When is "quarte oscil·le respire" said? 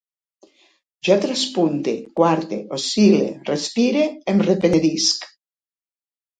2.21-4.09